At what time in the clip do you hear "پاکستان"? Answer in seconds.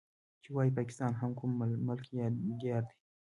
0.77-1.11